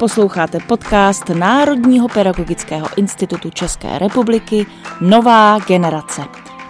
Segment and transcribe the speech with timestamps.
[0.00, 4.66] Posloucháte podcast Národního pedagogického institutu České republiky
[5.00, 6.22] Nová generace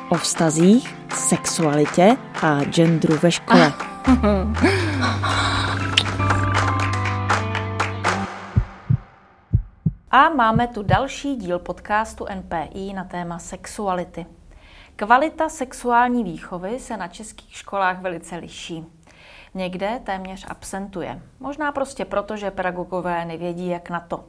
[0.08, 3.72] o vztazích, sexualitě a genderu ve škole.
[10.10, 14.26] A máme tu další díl podcastu NPI na téma sexuality.
[14.96, 18.99] Kvalita sexuální výchovy se na českých školách velice liší.
[19.54, 21.22] Někde téměř absentuje.
[21.40, 24.24] Možná prostě proto, že pedagogové nevědí, jak na to.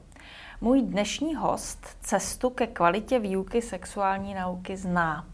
[0.61, 5.25] Můj dnešní host cestu ke kvalitě výuky sexuální nauky zná.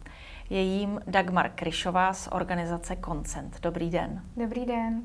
[0.49, 3.59] Je jím Dagmar Kryšová z organizace Consent.
[3.61, 4.21] Dobrý den.
[4.37, 5.01] Dobrý den.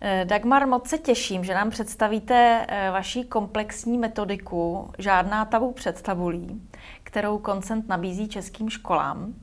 [0.00, 6.02] Eh, Dagmar, moc se těším, že nám představíte eh, vaší komplexní metodiku Žádná tabu před
[6.02, 6.62] tabulí,
[7.02, 9.34] kterou Koncent nabízí českým školám.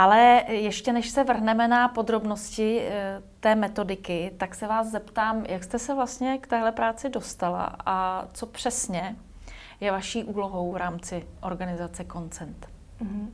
[0.00, 5.64] Ale ještě než se vrhneme na podrobnosti eh, té metodiky, tak se vás zeptám, jak
[5.64, 9.16] jste se vlastně k téhle práci dostala a co přesně
[9.80, 12.68] je vaší úlohou v rámci organizace Koncent.
[13.02, 13.28] Mm-hmm.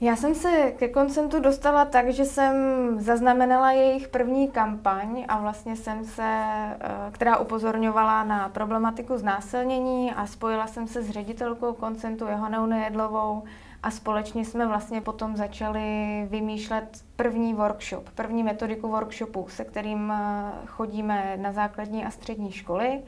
[0.00, 2.54] Já jsem se ke koncentu dostala tak, že jsem
[3.00, 6.76] zaznamenala jejich první kampaň a vlastně jsem se, eh,
[7.10, 13.42] která upozorňovala na problematiku znásilnění a spojila jsem se s ředitelkou koncentu Johanou Nejedlovou
[13.82, 20.52] a společně jsme vlastně potom začali vymýšlet první workshop, první metodiku workshopu, se kterým eh,
[20.66, 23.00] chodíme na základní a střední školy.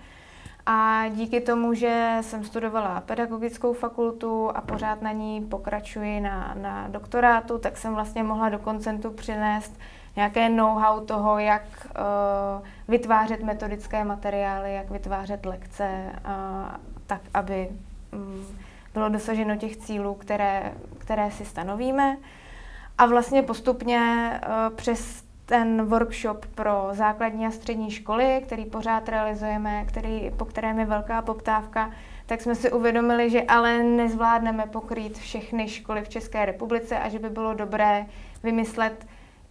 [0.66, 6.88] A díky tomu, že jsem studovala pedagogickou fakultu a pořád na ní pokračuji na, na
[6.88, 9.78] doktorátu, tak jsem vlastně mohla do koncentu přinést
[10.16, 17.68] nějaké know-how toho, jak uh, vytvářet metodické materiály, jak vytvářet lekce, uh, tak, aby
[18.12, 18.46] um,
[18.94, 22.16] bylo dosaženo těch cílů, které, které si stanovíme.
[22.98, 29.84] A vlastně postupně uh, přes ten workshop pro základní a střední školy, který pořád realizujeme,
[29.84, 31.90] který, po kterém je velká poptávka,
[32.26, 37.18] tak jsme si uvědomili, že ale nezvládneme pokrýt všechny školy v České republice a že
[37.18, 38.06] by bylo dobré
[38.42, 39.06] vymyslet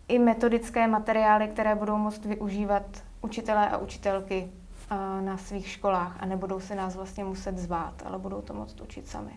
[0.07, 2.83] i metodické materiály, které budou moct využívat
[3.21, 4.49] učitelé a učitelky
[5.21, 9.07] na svých školách a nebudou se nás vlastně muset zvát, ale budou to moct učit
[9.07, 9.31] sami.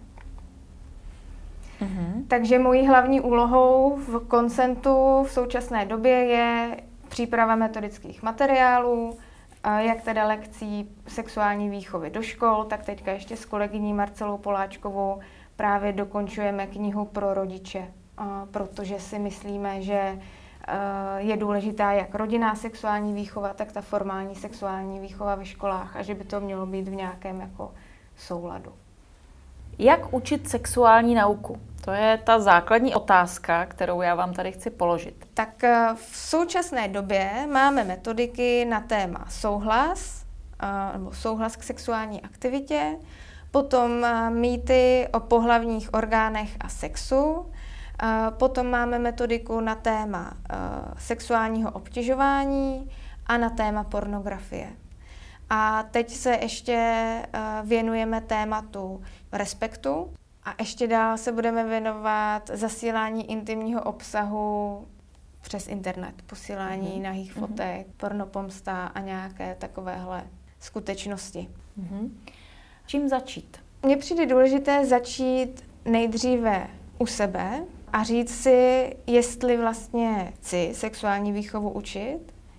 [1.81, 2.25] Mm-hmm.
[2.29, 6.77] Takže mojí hlavní úlohou v koncentu v současné době je
[7.09, 9.19] příprava metodických materiálů,
[9.79, 15.21] jak teda lekcí sexuální výchovy do škol, tak teďka ještě s kolegyní Marcelou Poláčkovou
[15.57, 17.89] právě dokončujeme knihu pro rodiče,
[18.51, 20.19] protože si myslíme, že
[21.17, 26.15] je důležitá jak rodinná sexuální výchova, tak ta formální sexuální výchova ve školách a že
[26.15, 27.75] by to mělo být v nějakém jako
[28.17, 28.73] souladu.
[29.79, 31.61] Jak učit sexuální nauku?
[31.85, 35.27] To je ta základní otázka, kterou já vám tady chci položit.
[35.35, 40.25] Tak eh, v současné době máme metodiky na téma souhlas,
[40.63, 42.97] eh, nebo souhlas k sexuální aktivitě,
[43.51, 47.47] potom eh, mýty o pohlavních orgánech a sexu,
[48.31, 50.37] potom máme metodiku na téma
[50.99, 52.91] sexuálního obtěžování
[53.27, 54.69] a na téma pornografie.
[55.51, 57.03] A teď se ještě
[57.65, 60.13] věnujeme tématu respektu,
[60.45, 64.87] a ještě dál se budeme věnovat zasílání intimního obsahu
[65.41, 67.03] přes internet, posílání mm-hmm.
[67.03, 67.47] nahých mhm.
[67.47, 67.97] fotek, mm-hmm.
[67.97, 70.25] pornopomsta a nějaké takovéhle
[70.61, 71.49] skutečnosti.
[71.81, 72.11] Mm-hmm.
[72.87, 73.57] Čím začít?
[73.83, 76.69] Mně přijde důležité začít nejdříve
[76.99, 82.19] u sebe a říct si, jestli vlastně chci sexuální výchovu učit,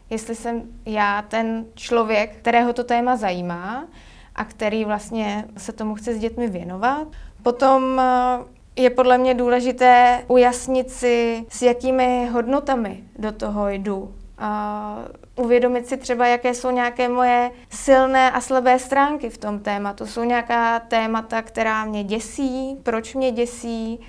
[0.10, 3.88] jestli jsem já ten člověk, kterého to téma zajímá
[4.36, 7.08] a který vlastně se tomu chce s dětmi věnovat.
[7.44, 14.16] Potom eh, je podle mě důležité ujasnit si, s jakými hodnotami do toho jdu.
[14.38, 20.06] A uvědomit si třeba, jaké jsou nějaké moje silné a slabé stránky v tom tématu.
[20.06, 24.00] Jsou nějaká témata, která mě děsí, proč mě děsí,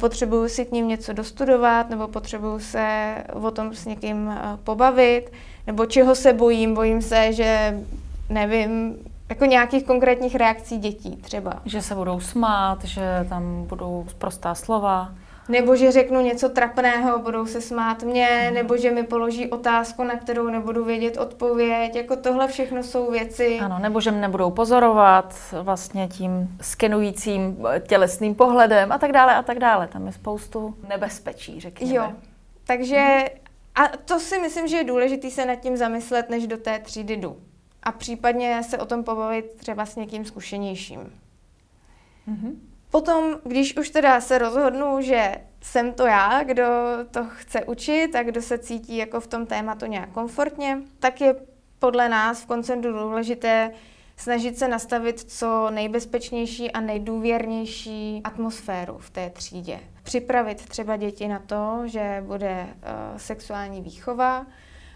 [0.00, 5.32] potřebuju si k ním něco dostudovat, nebo potřebuju se o tom s někým eh, pobavit,
[5.66, 7.80] nebo čeho se bojím, bojím se, že
[8.28, 8.96] nevím,
[9.28, 11.52] jako nějakých konkrétních reakcí dětí třeba.
[11.64, 15.12] Že se budou smát, že tam budou prostá slova.
[15.50, 20.16] Nebo že řeknu něco trapného, budou se smát mě, nebo že mi položí otázku, na
[20.16, 21.96] kterou nebudu vědět odpověď.
[21.96, 23.58] Jako tohle všechno jsou věci.
[23.58, 29.42] Ano, nebo že mě nebudou pozorovat vlastně tím skenujícím tělesným pohledem a tak dále a
[29.42, 29.88] tak dále.
[29.88, 31.94] Tam je spoustu nebezpečí, řekněme.
[31.94, 32.12] Jo,
[32.64, 33.24] takže
[33.74, 37.16] a to si myslím, že je důležité se nad tím zamyslet, než do té třídy
[37.16, 37.36] jdu
[37.82, 41.00] a případně se o tom pobavit třeba s někým zkušenějším.
[42.28, 42.54] Mm-hmm.
[42.90, 46.64] Potom, když už teda se rozhodnu, že jsem to já, kdo
[47.10, 51.34] to chce učit a kdo se cítí jako v tom tématu nějak komfortně, tak je
[51.78, 53.70] podle nás v koncentu důležité
[54.16, 59.80] snažit se nastavit co nejbezpečnější a nejdůvěrnější atmosféru v té třídě.
[60.02, 64.46] Připravit třeba děti na to, že bude uh, sexuální výchova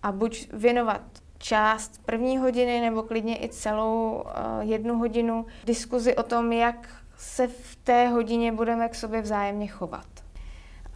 [0.02, 1.00] a buď věnovat
[1.38, 4.30] část první hodiny nebo klidně i celou uh,
[4.60, 10.06] jednu hodinu diskuzi o tom, jak se v té hodině budeme k sobě vzájemně chovat.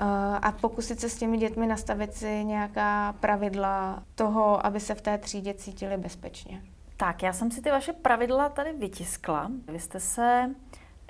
[0.01, 0.07] Uh,
[0.43, 5.19] a pokusit se s těmi dětmi nastavit si nějaká pravidla toho, aby se v té
[5.19, 6.63] třídě cítili bezpečně.
[6.97, 9.51] Tak, já jsem si ty vaše pravidla tady vytiskla.
[9.69, 10.51] Vy jste se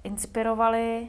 [0.05, 1.09] inspirovali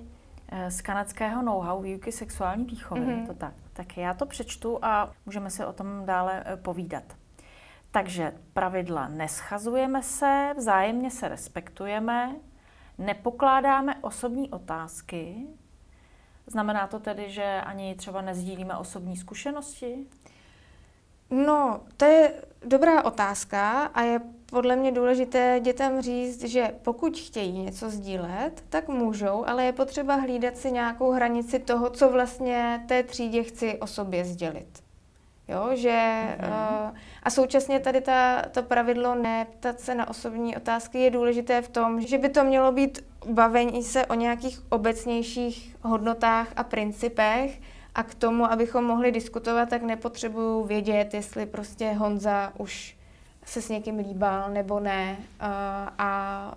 [0.51, 3.01] eh, z kanadského know-how výuky sexuální výchovy.
[3.01, 3.27] Mm-hmm.
[3.27, 3.53] To tak.
[3.73, 7.03] tak já to přečtu a můžeme si o tom dále eh, povídat.
[7.91, 12.35] Takže pravidla neschazujeme se, vzájemně se respektujeme,
[12.99, 15.47] nepokládáme osobní otázky.
[16.47, 20.07] Znamená to tedy, že ani třeba nezdílíme osobní zkušenosti?
[21.29, 22.33] No, to je
[22.65, 28.87] dobrá otázka a je podle mě důležité dětem říct, že pokud chtějí něco sdílet, tak
[28.87, 33.87] můžou, ale je potřeba hlídat si nějakou hranici toho, co vlastně té třídě chci o
[33.87, 34.88] sobě sdělit.
[35.49, 36.47] Jo, že, mm-hmm.
[36.47, 41.69] uh, a současně tady ta, to pravidlo neptat se na osobní otázky je důležité v
[41.69, 47.59] tom, že by to mělo být bavení se o nějakých obecnějších hodnotách a principech,
[47.95, 52.97] a k tomu, abychom mohli diskutovat, tak nepotřebuju vědět, jestli prostě Honza už
[53.45, 56.53] se s někým líbal nebo ne a, a,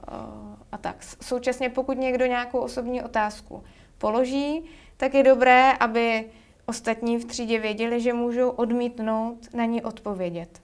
[0.73, 0.97] a tak.
[1.03, 3.65] Současně pokud někdo nějakou osobní otázku
[3.99, 4.65] položí,
[4.97, 6.25] tak je dobré, aby
[6.73, 10.63] ostatní v třídě věděli, že můžou odmítnout na ní odpovědět.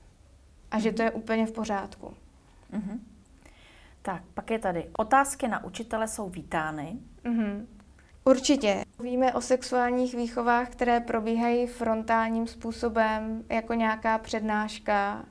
[0.71, 2.15] A že to je úplně v pořádku.
[2.73, 2.99] Mm-hmm.
[4.03, 4.91] Tak, pak je tady.
[4.99, 6.97] Otázky na učitele jsou vítány.
[7.25, 7.67] Mm-hmm.
[8.25, 8.85] Určitě.
[9.03, 15.25] Víme o sexuálních výchovách, které probíhají frontálním způsobem, jako nějaká přednáška,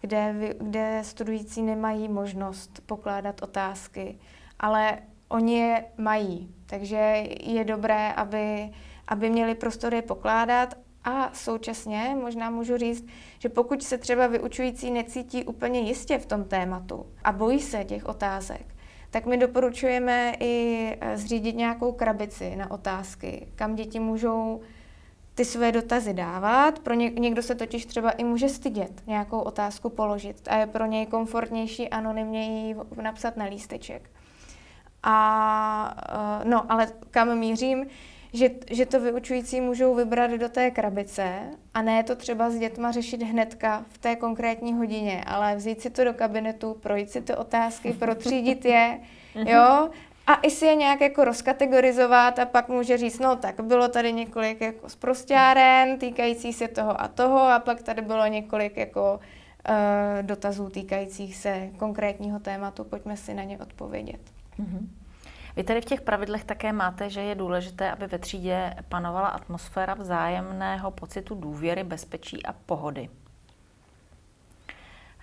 [0.00, 4.18] kde, kde studující nemají možnost pokládat otázky,
[4.58, 6.54] ale oni je mají.
[6.66, 8.70] Takže je dobré, aby,
[9.06, 10.74] aby měli prostor je pokládat
[11.04, 13.06] a současně možná můžu říct,
[13.38, 18.06] že pokud se třeba vyučující necítí úplně jistě v tom tématu a bojí se těch
[18.06, 18.76] otázek,
[19.10, 24.60] tak my doporučujeme i eh, zřídit nějakou krabici na otázky, kam děti můžou
[25.34, 26.78] ty své dotazy dávat.
[26.78, 30.86] Pro ně, někdo se totiž třeba i může stydět nějakou otázku položit a je pro
[30.86, 34.10] něj komfortnější anonymně ji napsat na lísteček.
[35.02, 37.86] A eh, no, ale kam mířím,
[38.32, 41.38] že, že to vyučující můžou vybrat do té krabice
[41.74, 45.90] a ne to třeba s dětma řešit hnedka v té konkrétní hodině, ale vzít si
[45.90, 49.00] to do kabinetu, projít si ty otázky, protřídit je,
[49.34, 49.48] mhm.
[49.48, 49.88] jo,
[50.26, 54.12] a i si je nějak jako rozkategorizovat a pak může říct, no tak bylo tady
[54.12, 59.20] několik jako zprostěren týkající se toho a toho a pak tady bylo několik jako
[59.68, 64.20] uh, dotazů týkajících se konkrétního tématu, pojďme si na ně odpovědět.
[64.60, 64.86] Mm-hmm.
[65.56, 69.94] Vy tedy v těch pravidlech také máte, že je důležité, aby ve třídě panovala atmosféra
[69.94, 73.10] vzájemného pocitu důvěry, bezpečí a pohody.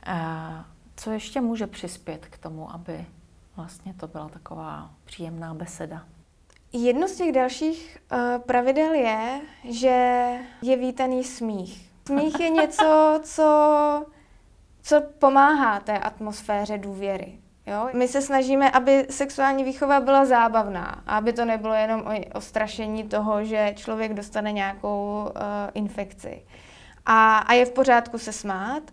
[0.06, 0.65] A
[0.95, 3.06] co ještě může přispět k tomu, aby
[3.56, 6.06] vlastně to byla taková příjemná beseda?
[6.74, 10.29] Jedno z těch dalších uh, pravidel je, že
[10.62, 11.91] je vítaný smích.
[12.07, 14.06] Smích je něco, co,
[14.81, 17.42] co pomáhá té atmosféře důvěry.
[17.67, 17.89] Jo?
[17.93, 22.41] My se snažíme, aby sexuální výchova byla zábavná a aby to nebylo jenom o, o
[22.41, 25.41] strašení toho, že člověk dostane nějakou uh,
[25.74, 26.43] infekci.
[27.05, 28.84] A, a je v pořádku se smát.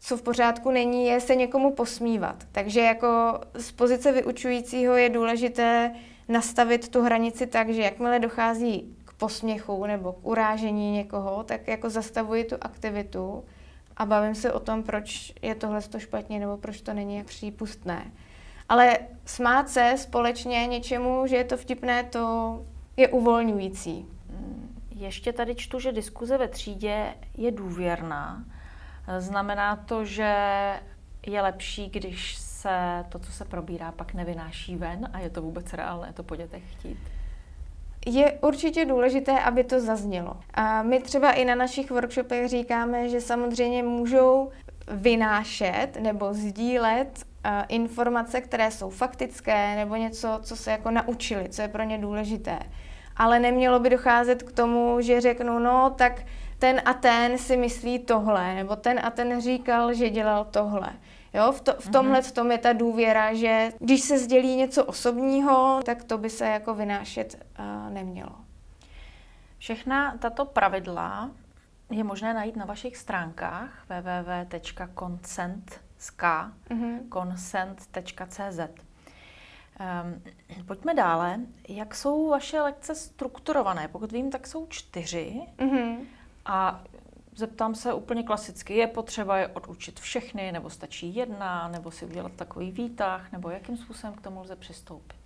[0.00, 2.36] Co v pořádku není, je se někomu posmívat.
[2.52, 5.94] Takže jako z pozice vyučujícího je důležité
[6.28, 11.90] nastavit tu hranici tak, že jakmile dochází k posměchu nebo k urážení někoho, tak jako
[11.90, 13.44] zastavuji tu aktivitu
[13.98, 18.12] a bavím se o tom, proč je tohle to špatně nebo proč to není přípustné.
[18.68, 24.06] Ale smát se společně něčemu, že je to vtipné, to je uvolňující.
[24.90, 28.44] Ještě tady čtu, že diskuze ve třídě je důvěrná.
[29.18, 30.34] Znamená to, že
[31.26, 35.72] je lepší, když se to, co se probírá, pak nevynáší ven a je to vůbec
[35.72, 36.98] reálné to po dětech chtít?
[38.10, 40.36] Je určitě důležité, aby to zaznělo.
[40.54, 44.50] A my třeba i na našich workshopech říkáme, že samozřejmě můžou
[44.90, 47.24] vynášet nebo sdílet
[47.68, 52.58] informace, které jsou faktické nebo něco, co se jako naučili, co je pro ně důležité.
[53.16, 56.22] Ale nemělo by docházet k tomu, že řeknu, no tak
[56.58, 60.88] ten a ten si myslí tohle, nebo ten a ten říkal, že dělal tohle.
[61.34, 64.84] Jo, v, to, v tomhle v tom je ta důvěra, že když se sdělí něco
[64.84, 68.36] osobního, tak to by se jako vynášet uh, nemělo.
[69.58, 71.30] Všechna tato pravidla
[71.90, 76.98] je možné najít na vašich stránkách www.consent.com s K, mm-hmm.
[77.12, 78.60] consent.cz.
[79.80, 80.22] Um,
[80.66, 81.38] pojďme dále.
[81.68, 83.88] Jak jsou vaše lekce strukturované?
[83.88, 85.40] Pokud vím, tak jsou čtyři.
[85.58, 86.06] Mm-hmm.
[86.46, 86.84] A
[87.38, 92.32] zeptám se úplně klasicky, je potřeba je odučit všechny, nebo stačí jedna, nebo si udělat
[92.32, 95.16] takový výtah, nebo jakým způsobem k tomu lze přistoupit?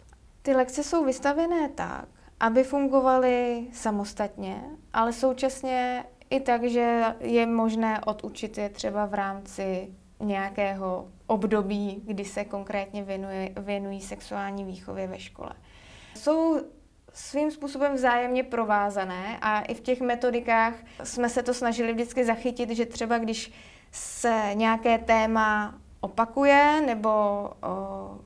[0.42, 2.08] Ty lekce jsou vystavené tak,
[2.40, 9.94] aby fungovaly samostatně, ale současně i tak, že je možné odučit je třeba v rámci
[10.20, 15.52] nějakého období, kdy se konkrétně věnuje, věnují sexuální výchově ve škole.
[16.14, 16.60] Jsou
[17.14, 22.70] svým způsobem vzájemně provázané a i v těch metodikách jsme se to snažili vždycky zachytit,
[22.70, 23.52] že třeba když
[23.92, 28.18] se nějaké téma opakuje nebo o,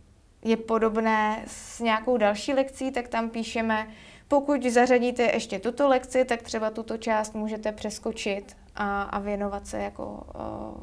[0.43, 3.89] je podobné s nějakou další lekcí, tak tam píšeme,
[4.29, 9.79] pokud zařadíte ještě tuto lekci, tak třeba tuto část můžete přeskočit a, a věnovat se
[9.79, 10.23] jako o,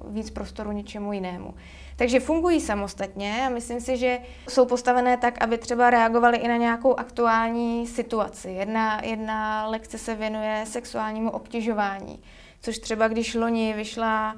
[0.10, 1.54] víc prostoru něčemu jinému.
[1.96, 4.20] Takže fungují samostatně a myslím si, že
[4.50, 8.50] jsou postavené tak, aby třeba reagovaly i na nějakou aktuální situaci.
[8.50, 12.20] Jedna, jedna lekce se věnuje sexuálnímu obtěžování,
[12.62, 14.36] což třeba když loni vyšla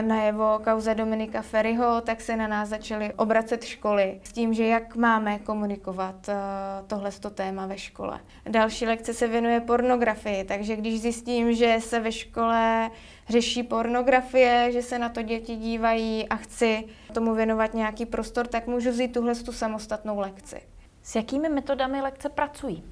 [0.00, 4.96] najevo kauze Dominika Ferryho, tak se na nás začaly obracet školy s tím, že jak
[4.96, 6.34] máme komunikovat eh,
[6.86, 8.20] tohle téma ve škole.
[8.48, 12.90] Další lekce se věnuje pornografii, takže když zjistím, že se ve škole
[13.28, 18.66] řeší pornografie, že se na to děti dívají a chci tomu věnovat nějaký prostor, tak
[18.66, 20.62] můžu vzít tuhle tu samostatnou lekci.
[21.02, 22.84] S jakými metodami lekce pracují?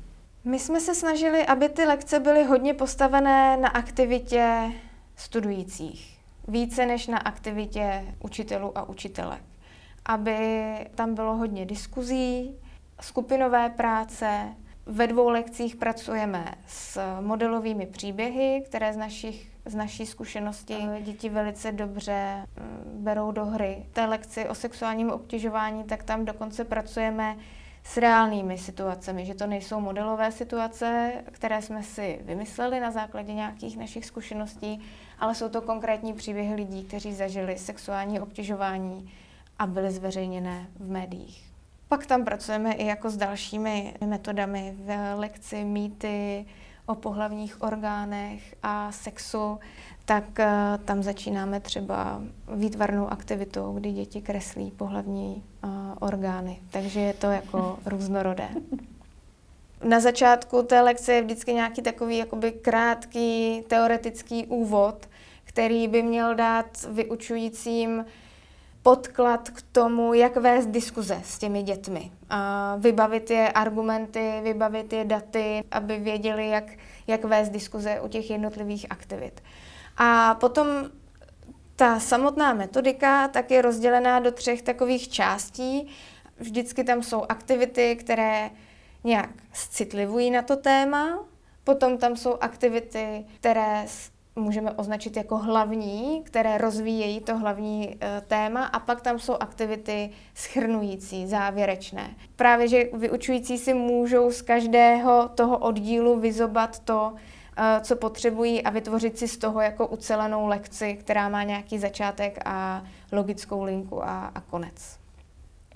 [0.45, 4.73] My jsme se snažili, aby ty lekce byly hodně postavené na aktivitě
[5.17, 6.12] studujících
[6.53, 9.43] více než na aktivitě učitelů a učitelek.
[10.05, 10.39] Aby
[10.95, 12.55] tam bylo hodně diskuzí,
[13.01, 14.55] skupinové práce.
[14.87, 21.73] Ve dvou lekcích pracujeme s modelovými příběhy, které z, našich, z naší zkušenosti děti velice
[21.73, 23.87] dobře mm, berou do hry.
[23.91, 27.37] V té lekci o sexuálním obtěžování, tak tam dokonce pracujeme
[27.85, 33.77] s reálnými situacemi, že to nejsou modelové situace, které jsme si vymysleli na základě nějakých
[33.77, 34.81] našich zkušeností,
[35.19, 39.13] ale jsou to konkrétní příběhy lidí, kteří zažili sexuální obtěžování
[39.59, 41.53] a byly zveřejněné v médiích.
[41.89, 46.47] Pak tam pracujeme i jako s dalšími metodami v lekci mýty
[46.87, 49.59] o pohlavních orgánech a sexu,
[50.05, 52.23] tak eh, tam začínáme třeba
[52.55, 55.43] výtvarnou aktivitou, kdy děti kreslí pohlavní
[56.01, 56.59] orgány.
[56.71, 58.49] Takže je to jako různorodé.
[59.85, 65.09] Na začátku té lekce je vždycky nějaký takový jakoby krátký teoretický úvod,
[65.45, 68.05] který by měl dát vyučujícím
[68.83, 72.13] podklad k tomu, jak vést diskuze s těmi dětmi.
[72.31, 76.65] A vybavit je argumenty, vybavit je daty, aby věděli, jak,
[77.07, 79.43] jak vést diskuze u těch jednotlivých aktivit.
[79.97, 80.67] A potom
[81.83, 85.89] ta samotná metodika tak je rozdělená do třech takových částí.
[86.39, 88.51] Vždycky tam jsou aktivity, které
[89.05, 91.25] nějak citlivují na to téma,
[91.65, 93.87] potom tam jsou aktivity, které
[94.37, 100.11] můžeme označit jako hlavní, které rozvíjejí to hlavní e, téma a pak tam jsou aktivity
[100.35, 102.15] schrnující, závěrečné.
[102.37, 107.15] Právě, že vyučující si můžou z každého toho oddílu vyzobat to,
[107.81, 112.83] co potřebují a vytvořit si z toho jako ucelenou lekci, která má nějaký začátek a
[113.13, 114.99] logickou linku a, a konec.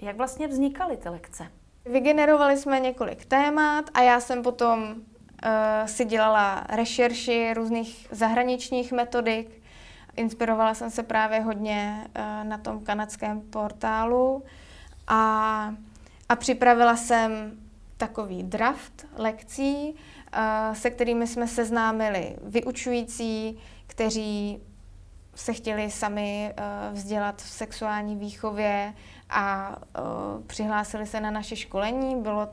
[0.02, 1.47] Jak vlastně vznikaly ty lekce?
[1.85, 4.97] Vygenerovali jsme několik témat a já jsem potom uh,
[5.87, 9.62] si dělala rešerši různých zahraničních metodik.
[10.16, 14.42] Inspirovala jsem se právě hodně uh, na tom kanadském portálu
[15.06, 15.75] a,
[16.28, 17.52] a připravila jsem
[17.97, 19.95] takový draft lekcí,
[20.72, 24.60] se kterými jsme seznámili vyučující, kteří
[25.34, 26.54] se chtěli sami
[26.92, 28.94] vzdělat v sexuální výchově
[29.30, 29.76] a
[30.46, 32.22] přihlásili se na naše školení.
[32.22, 32.48] Bylo,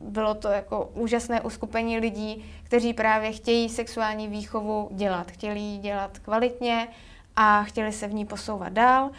[0.00, 5.30] bylo to jako úžasné uskupení lidí, kteří právě chtějí sexuální výchovu dělat.
[5.30, 6.88] Chtěli ji dělat kvalitně
[7.36, 9.10] a chtěli se v ní posouvat dál.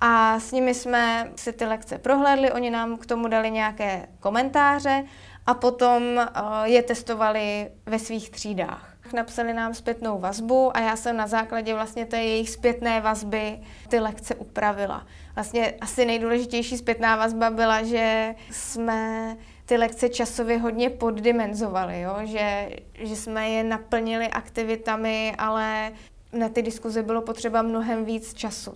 [0.00, 5.04] A s nimi jsme si ty lekce prohlédli, oni nám k tomu dali nějaké komentáře
[5.46, 11.16] a potom uh, je testovali ve svých třídách napsali nám zpětnou vazbu a já jsem
[11.16, 13.58] na základě vlastně té jejich zpětné vazby
[13.88, 15.06] ty lekce upravila.
[15.34, 22.16] Vlastně asi nejdůležitější zpětná vazba byla, že jsme ty lekce časově hodně poddimenzovali, jo?
[22.24, 25.92] Že, že jsme je naplnili aktivitami, ale
[26.32, 28.74] na ty diskuze bylo potřeba mnohem víc času.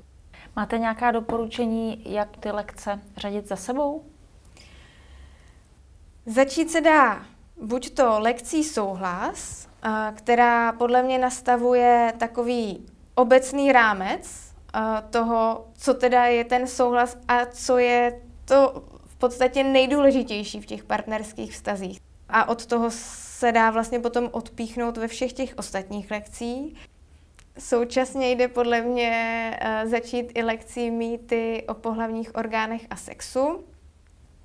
[0.56, 4.04] Máte nějaká doporučení, jak ty lekce řadit za sebou?
[6.28, 7.26] Začít se dá
[7.62, 9.68] buď to lekcí souhlas,
[10.14, 14.52] která podle mě nastavuje takový obecný rámec
[15.10, 20.84] toho, co teda je ten souhlas a co je to v podstatě nejdůležitější v těch
[20.84, 22.00] partnerských vztazích.
[22.28, 26.88] A od toho se dá vlastně potom odpíchnout ve všech těch ostatních lekcích.
[27.58, 33.64] Současně jde podle mě uh, začít i lekcí mýty o pohlavních orgánech a sexu,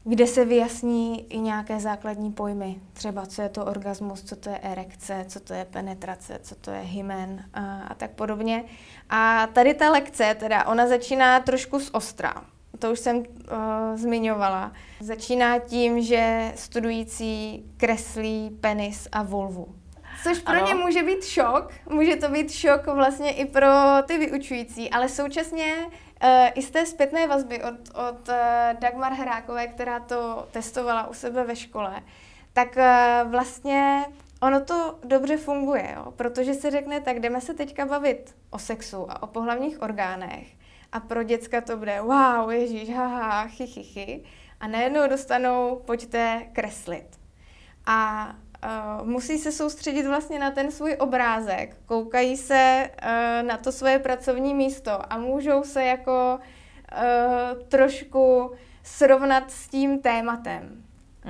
[0.03, 2.75] kde se vyjasní i nějaké základní pojmy.
[2.93, 6.72] Třeba co je to orgasmus, co to je erekce, co to je penetrace, co to
[6.72, 8.63] je hymen a, a tak podobně.
[9.10, 12.34] A tady ta lekce, teda ona začíná trošku z ostra.
[12.79, 13.24] To už jsem uh,
[13.96, 14.72] zmiňovala.
[15.00, 19.67] Začíná tím, že studující kreslí penis a vulvu.
[20.24, 20.68] Což pro ano.
[20.68, 23.68] ně může být šok, může to být šok vlastně i pro
[24.06, 28.36] ty vyučující, ale současně uh, i z té zpětné vazby od, od uh,
[28.80, 32.01] Dagmar Hrákové, která to testovala u sebe ve škole,
[32.53, 34.06] tak uh, vlastně
[34.41, 36.12] ono to dobře funguje, jo?
[36.12, 40.48] protože se řekne, tak jdeme se teďka bavit o sexu a o pohlavních orgánech
[40.91, 44.24] a pro děcka to bude wow, ježíš, haha, chy, chy, chy.
[44.60, 47.20] A najednou dostanou, pojďte kreslit.
[47.86, 48.27] A
[48.63, 54.00] uh, musí se soustředit vlastně na ten svůj obrázek, koukají se uh, na to svoje
[54.00, 58.51] pracovní místo a můžou se jako uh, trošku
[58.84, 60.84] srovnat s tím tématem.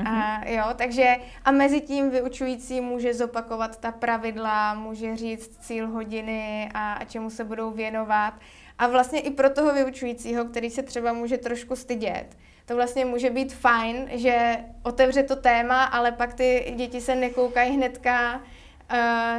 [0.05, 6.69] A, jo, takže a mezi tím vyučující může zopakovat ta pravidla, může říct cíl hodiny
[6.73, 8.33] a, a čemu se budou věnovat.
[8.79, 13.29] A vlastně i pro toho vyučujícího, který se třeba může trošku stydět, to vlastně může
[13.29, 18.97] být fajn, že otevře to téma, ale pak ty děti se nekoukají hnedka uh,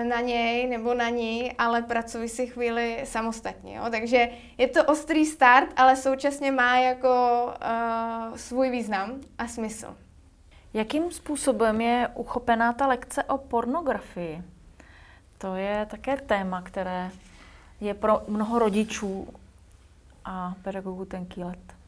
[0.08, 3.76] na něj nebo na ní, ale pracují si chvíli samostatně.
[3.76, 3.84] Jo?
[3.90, 9.96] Takže je to ostrý start, ale současně má jako uh, svůj význam a smysl.
[10.74, 14.42] Jakým způsobem je uchopená ta lekce o pornografii?
[15.38, 17.10] To je také téma, které
[17.80, 19.28] je pro mnoho rodičů
[20.24, 21.81] a pedagogů tenký let.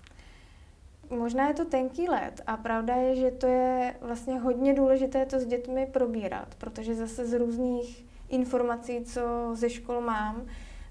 [1.11, 5.41] Možná je to tenký let a pravda je, že to je vlastně hodně důležité to
[5.41, 9.21] s dětmi probírat, protože zase z různých informací, co
[9.53, 10.47] ze škol mám,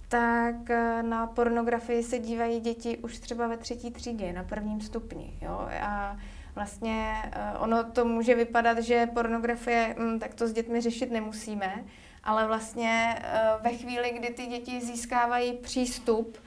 [0.08, 5.34] tak eh, na pornografii se dívají děti už třeba ve třetí třídě, na prvním stupni.
[5.42, 5.68] Jo?
[5.82, 6.18] A
[6.56, 11.84] vlastně eh, ono to může vypadat, že pornografie, hm, tak to s dětmi řešit nemusíme,
[12.24, 16.38] ale vlastně eh, ve chvíli, kdy ty děti získávají přístup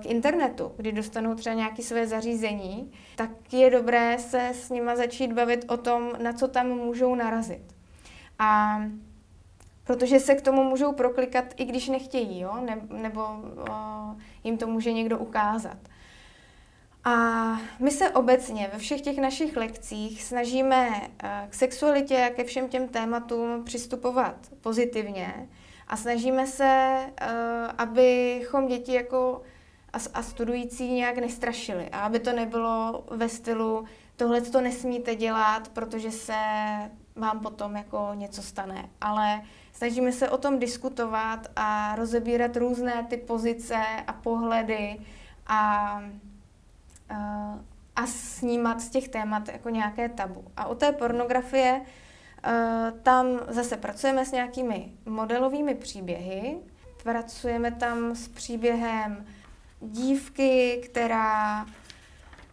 [0.00, 5.32] k internetu, kdy dostanou třeba nějaké své zařízení, tak je dobré se s nima začít
[5.32, 7.62] bavit o tom, na co tam můžou narazit.
[8.38, 8.80] A
[9.84, 12.56] protože se k tomu můžou proklikat, i když nechtějí, jo?
[12.66, 13.74] Ne, nebo o,
[14.44, 15.78] jim to může někdo ukázat.
[17.04, 17.14] A
[17.78, 20.90] my se obecně ve všech těch našich lekcích snažíme
[21.22, 25.48] eh, k sexualitě a ke všem těm tématům přistupovat pozitivně
[25.88, 27.26] a snažíme se, eh,
[27.78, 29.42] abychom děti jako
[30.14, 33.84] a studující nějak nestrašili a aby to nebylo ve stylu
[34.16, 36.34] tohle to nesmíte dělat, protože se
[37.16, 38.88] vám potom jako něco stane.
[39.00, 44.98] Ale snažíme se o tom diskutovat a rozebírat různé ty pozice a pohledy
[45.46, 45.98] a
[47.10, 47.60] uh,
[47.96, 50.44] a snímat z těch témat jako nějaké tabu.
[50.56, 56.58] A u té pornografie uh, tam zase pracujeme s nějakými modelovými příběhy.
[57.02, 59.26] Pracujeme tam s příběhem
[59.82, 61.66] dívky, která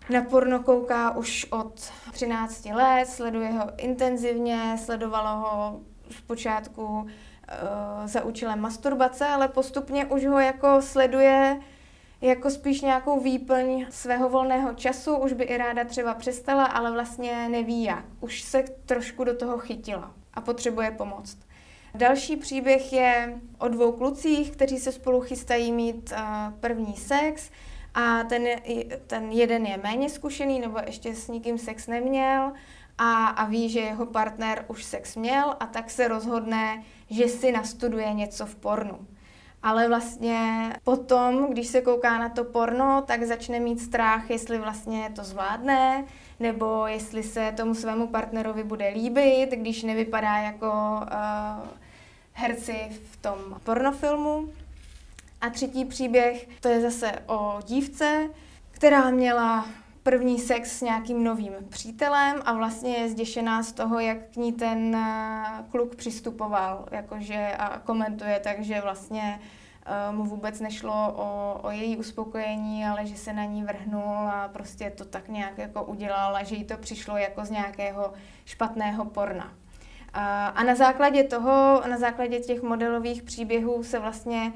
[0.10, 5.80] na porno kouká už od 13 let, sleduje ho intenzivně, sledovala ho
[6.12, 7.08] zpočátku uh,
[8.06, 11.60] za účelem masturbace, ale postupně už ho jako sleduje
[12.22, 17.50] jako spíš nějakou výplň svého volného času, už by i ráda třeba přestala, ale vlastně
[17.50, 18.06] neví jak.
[18.20, 21.38] Už se trošku do toho chytila a potřebuje pomoc.
[21.96, 27.52] Další příběh je o dvou klucích, kteří se spolu chystají mít uh, první sex
[27.94, 28.48] a ten,
[29.08, 32.52] ten jeden je méně zkušený nebo ještě s nikým sex neměl
[32.98, 37.52] a, a ví, že jeho partner už sex měl a tak se rozhodne, že si
[37.52, 39.08] nastuduje něco v pornu.
[39.64, 45.12] Ale vlastně potom, když se kouká na to porno, tak začne mít strach, jestli vlastně
[45.16, 46.06] to zvládne,
[46.40, 50.72] nebo jestli se tomu svému partnerovi bude líbit, když nevypadá jako
[51.02, 51.79] uh,
[52.40, 54.50] herci v tom pornofilmu.
[55.42, 58.30] A třetí příběh, to je zase o dívce,
[58.72, 59.66] která měla
[60.04, 64.54] první sex s nějakým novým přítelem a vlastně je zděšená z toho, jak k ní
[64.54, 69.40] ten eh, kluk přistupoval, jakože a komentuje, takže vlastně
[69.86, 74.50] eh, mu vůbec nešlo o, o její uspokojení, ale že se na ní vrhnul a
[74.54, 78.14] prostě to tak nějak jako udělal a že jí to přišlo jako z nějakého
[78.46, 79.54] špatného porna.
[80.14, 84.54] A, na základě toho, na základě těch modelových příběhů se vlastně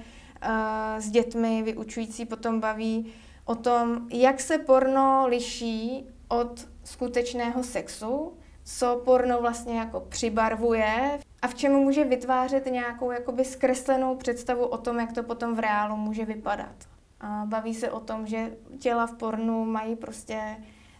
[0.97, 3.13] s dětmi vyučující potom baví
[3.45, 11.47] o tom, jak se porno liší od skutečného sexu, co porno vlastně jako přibarvuje a
[11.47, 15.97] v čemu může vytvářet nějakou jakoby zkreslenou představu o tom, jak to potom v reálu
[15.97, 16.75] může vypadat.
[17.21, 20.57] A baví se o tom, že těla v pornu mají prostě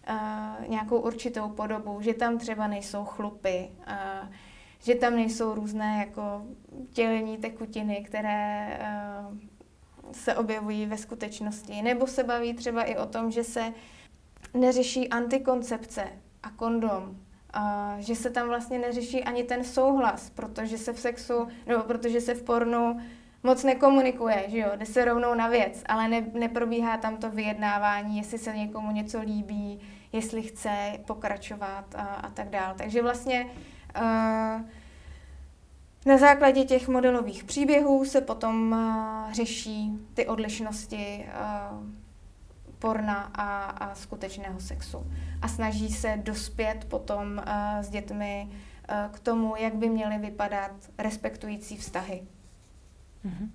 [0.10, 4.30] uh, nějakou určitou podobu, že tam třeba nejsou chlupy, uh,
[4.84, 6.46] že tam nejsou různé jako
[6.94, 8.80] tělení tekutiny, které
[9.30, 9.38] uh,
[10.12, 11.82] se objevují ve skutečnosti.
[11.82, 13.74] Nebo se baví třeba i o tom, že se
[14.54, 16.04] neřeší antikoncepce
[16.44, 17.18] a kondom,
[17.54, 22.22] a že se tam vlastně neřeší ani ten souhlas, protože se v sexu, nebo protože
[22.22, 23.00] se v pornu
[23.44, 28.18] moc nekomunikuje, že jo, jde se rovnou na věc, ale ne, neprobíhá tam to vyjednávání,
[28.18, 29.80] jestli se někomu něco líbí,
[30.12, 32.76] jestli chce pokračovat a, a tak dále.
[32.78, 33.50] Takže vlastně
[36.06, 38.76] na základě těch modelových příběhů se potom
[39.32, 41.26] řeší ty odlišnosti
[42.80, 45.06] porna a, a skutečného sexu.
[45.42, 47.44] A snaží se dospět potom
[47.82, 48.50] s dětmi
[49.12, 52.24] k tomu, jak by měly vypadat respektující vztahy.
[53.24, 53.52] Mhm.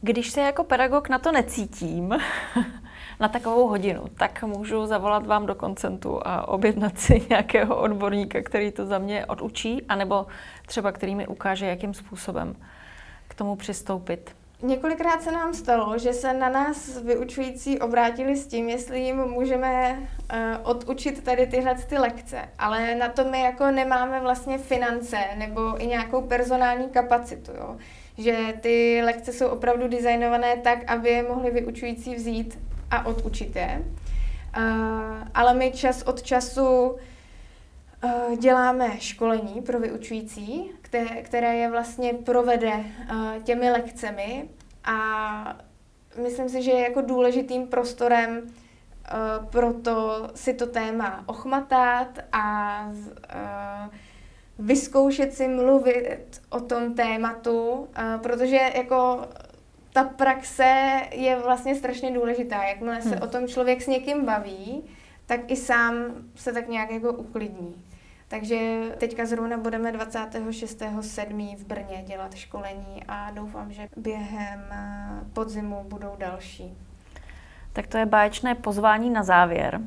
[0.00, 2.14] Když se jako pedagog na to necítím,
[3.22, 8.72] na takovou hodinu, tak můžu zavolat vám do koncentu a objednat si nějakého odborníka, který
[8.72, 10.26] to za mě odučí, anebo
[10.66, 12.56] třeba který mi ukáže, jakým způsobem
[13.28, 14.36] k tomu přistoupit.
[14.62, 19.98] Několikrát se nám stalo, že se na nás vyučující obrátili s tím, jestli jim můžeme
[19.98, 25.82] uh, odučit tady tyhle ty lekce, ale na to my jako nemáme vlastně finance nebo
[25.82, 27.52] i nějakou personální kapacitu.
[27.54, 27.76] Jo?
[28.18, 32.58] Že ty lekce jsou opravdu designované tak, aby je mohli vyučující vzít
[32.92, 33.84] a odučit je.
[34.56, 34.62] Uh,
[35.34, 42.72] ale my čas od času uh, děláme školení pro vyučující, které, které je vlastně provede
[42.74, 44.48] uh, těmi lekcemi
[44.84, 45.58] a
[46.22, 52.86] myslím si, že je jako důležitým prostorem uh, pro to si to téma ochmatat a
[52.88, 53.94] uh,
[54.58, 57.88] vyzkoušet si mluvit o tom tématu,
[58.22, 59.26] protože jako
[59.92, 62.62] ta praxe je vlastně strašně důležitá.
[62.62, 63.22] Jakmile se hmm.
[63.22, 64.82] o tom člověk s někým baví,
[65.26, 65.94] tak i sám
[66.34, 67.74] se tak nějak jako uklidní.
[68.28, 71.56] Takže teďka zrovna budeme 26.7.
[71.56, 76.74] v Brně dělat školení a doufám, že během eh, podzimu budou další.
[77.72, 79.80] Tak to je báječné pozvání na závěr.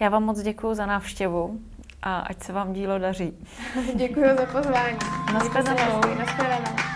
[0.00, 1.60] Já vám moc děkuji za návštěvu
[2.02, 3.32] a ať se vám dílo daří.
[3.94, 4.98] děkuji za pozvání.
[5.32, 6.00] Naschledanou.
[6.18, 6.95] Naschledanou.